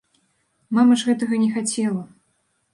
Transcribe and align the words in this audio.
Мама 0.77 0.97
ж 1.03 1.11
гэтага 1.11 1.41
не 1.45 1.53
хацела. 1.61 2.03